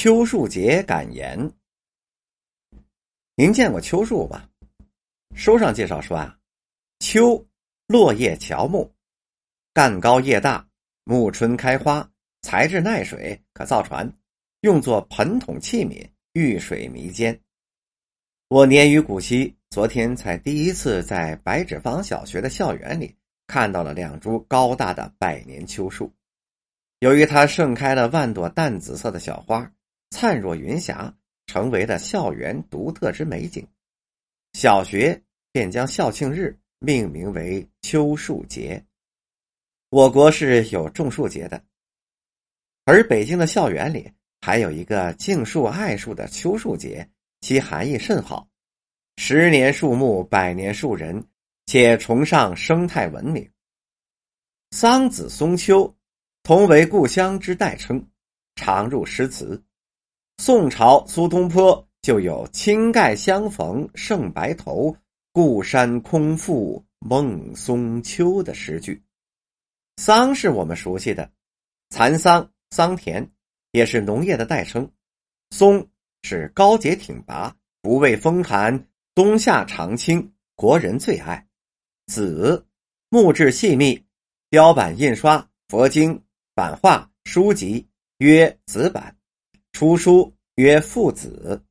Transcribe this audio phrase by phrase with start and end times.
[0.00, 1.36] 秋树节感言。
[3.34, 4.48] 您见过秋树吧？
[5.34, 6.38] 书上介绍说啊，
[7.00, 7.44] 秋
[7.88, 8.88] 落叶乔木，
[9.74, 10.64] 干高叶大，
[11.02, 12.08] 暮春开花，
[12.42, 14.08] 材质耐水，可造船，
[14.60, 17.36] 用作盆桶器皿，遇水弥坚。
[18.50, 23.12] 我年逾古稀，昨天才第一次在白纸坊小学的校园里
[23.48, 26.08] 看到了两株高大的百年秋树。
[27.00, 29.68] 由于它盛开了万朵淡紫色的小花。
[30.10, 31.14] 灿若云霞，
[31.46, 33.66] 成为了校园独特之美景。
[34.54, 38.84] 小学便将校庆日命名为秋树节。
[39.90, 41.62] 我国是有种树节的，
[42.84, 44.10] 而北京的校园里
[44.40, 47.08] 还有一个敬树爱树的秋树节，
[47.40, 48.48] 其含义甚好。
[49.16, 51.26] 十年树木，百年树人，
[51.66, 53.50] 且崇尚生态文明。
[54.70, 55.96] 桑梓松丘，
[56.42, 58.06] 同为故乡之代称，
[58.56, 59.62] 常入诗词。
[60.40, 64.96] 宋朝苏东坡就有“青盖相逢胜白头，
[65.32, 69.02] 故山空负梦松秋”的诗句。
[69.96, 71.28] 桑是我们熟悉的
[71.90, 73.28] 蚕桑、桑田，
[73.72, 74.88] 也是农业的代称。
[75.50, 75.84] 松
[76.22, 81.44] 是高洁挺拔，不畏风寒，冬夏常青，国人最爱。
[82.06, 82.64] 子
[83.10, 84.00] 木质细密，
[84.50, 86.22] 雕版印刷佛经、
[86.54, 87.84] 版画、书籍，
[88.18, 89.12] 曰子版。
[89.72, 91.62] 出书曰父子，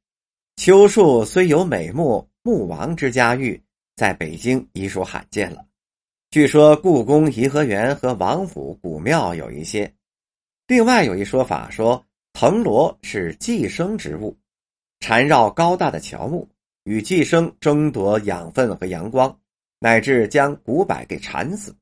[0.55, 3.61] 秋树虽有美木木王之家誉，
[3.97, 5.65] 在北京已属罕见了。
[6.31, 9.93] 据说故宫颐和园和王府古庙有一些。
[10.67, 14.33] 另外有一说法说，藤萝是寄生植物，
[15.01, 16.47] 缠绕高大的乔木，
[16.85, 19.37] 与寄生争夺养分和阳光，
[19.79, 21.75] 乃至将古柏给缠死。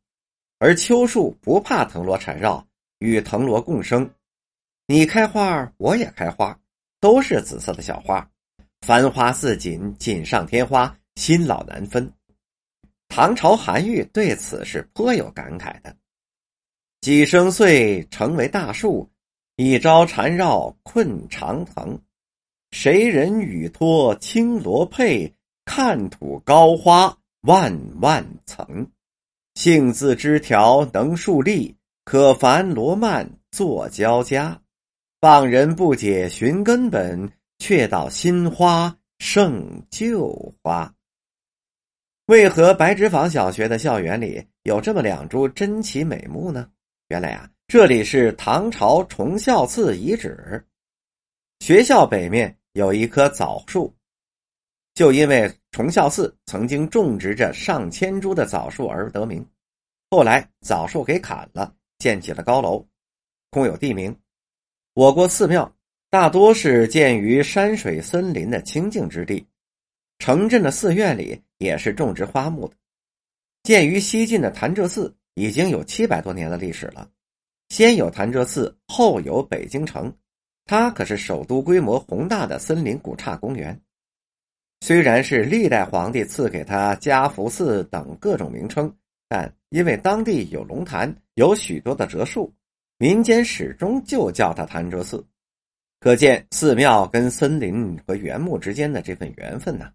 [0.58, 2.66] 而秋树不怕藤萝缠绕，
[2.97, 4.09] 与藤萝共生。
[4.88, 6.59] 你开花，我也开花，
[7.06, 8.28] 都是紫色的小花，
[8.81, 12.12] 繁花似锦，锦上添花，新老难分。
[13.09, 15.96] 唐朝韩愈对此是颇有感慨的
[17.02, 19.07] ：“几生岁成为大树，
[19.56, 21.96] 一朝缠绕困长藤。
[22.72, 25.31] 谁人与托青罗佩？
[25.63, 28.90] 看土高花万万层。
[29.53, 34.59] 杏自枝条能树立，可繁罗蔓作交加。”
[35.25, 37.28] 放人不解寻根本，
[37.58, 40.94] 却道新花胜旧花。
[42.28, 46.69] 为何白纸坊小学的校园里有这么两株珍奇美木呢？
[47.08, 50.63] 原来啊，这里是唐朝崇孝寺遗址，
[51.59, 53.92] 学校北面有一棵枣树，
[54.94, 59.44] 就因为崇孝寺曾经种植着上千株的枣树而得名。
[60.12, 62.86] 后来枣树给砍了，建起了高楼，
[63.50, 64.16] 空有地名。
[64.95, 65.69] 我国寺庙
[66.09, 69.45] 大多是建于山水森林的清净之地，
[70.19, 72.75] 城镇的寺院里也是种植花木的。
[73.61, 77.09] 建于西晋的潭柘寺已经有七百多年的历史了，
[77.67, 80.16] 先有潭柘寺，后有北京城，
[80.63, 83.77] 它可是首都规模宏大的森林古刹公园。
[84.79, 88.89] 虽然是历代皇帝赐给他嘉福寺等各种名称，
[89.27, 92.50] 但因为当地有龙潭，有许多的折树。
[92.97, 95.25] 民间始终就叫它潭柘寺，
[96.00, 99.91] 可见寺庙跟森林和原木之间的这份缘分呢。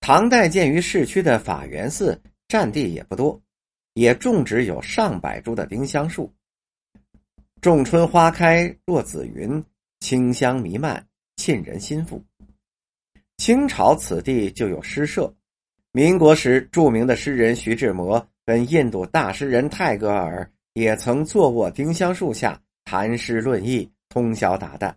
[0.00, 2.18] 唐代建于市区的法源寺
[2.48, 3.38] 占地也不多，
[3.92, 6.32] 也种植有上百株的丁香树。
[7.60, 9.62] 仲春花开若紫云，
[10.00, 11.06] 清香弥漫，
[11.36, 12.22] 沁人心腹。
[13.36, 15.34] 清朝此地就有诗社，
[15.92, 20.50] 民国时著名的诗人徐志摩跟印度大诗人泰戈尔。
[20.74, 24.92] 也曾坐卧丁香树下谈诗论艺，通宵达旦。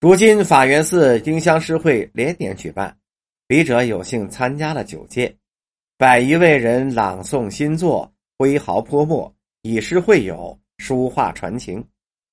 [0.00, 2.96] 如今法源寺丁香诗会连年举办，
[3.46, 5.34] 笔者有幸参加了九届，
[5.98, 11.84] 百余位人朗诵新作，挥毫泼墨，以诗会友，书画传情，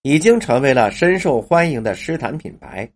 [0.04, 2.90] 已经成为了深受欢迎的诗坛品牌。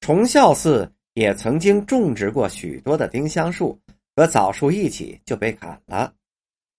[0.00, 3.76] 崇孝寺也曾经种植过许多的丁香树，
[4.14, 6.12] 和枣树一起就被砍了。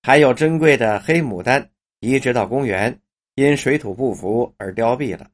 [0.05, 1.67] 还有珍贵的黑牡丹
[1.99, 2.95] 移植到公园，
[3.33, 5.27] 因水土不服而凋敝了。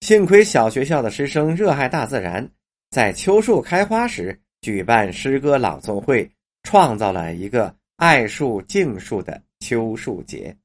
[0.00, 2.50] 幸亏小学校的师生热爱大自然，
[2.88, 6.26] 在秋树开花时举办诗歌朗诵会，
[6.62, 10.56] 创造了一个爱树敬树的秋树节。